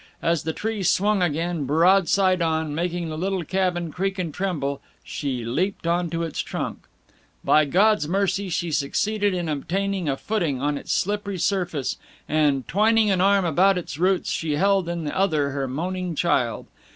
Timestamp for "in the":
14.89-15.15